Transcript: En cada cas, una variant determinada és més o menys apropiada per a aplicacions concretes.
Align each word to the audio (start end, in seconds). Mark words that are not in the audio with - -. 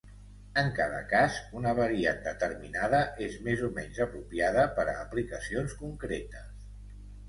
En 0.61 0.69
cada 0.79 1.01
cas, 1.11 1.37
una 1.59 1.75
variant 1.81 2.25
determinada 2.29 3.03
és 3.29 3.39
més 3.51 3.63
o 3.71 3.71
menys 3.79 4.03
apropiada 4.09 4.67
per 4.81 4.91
a 4.91 5.01
aplicacions 5.07 5.83
concretes. 5.87 6.55